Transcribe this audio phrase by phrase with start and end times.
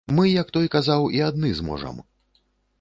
[0.19, 2.03] Мы, як той казаў, і адны зможам.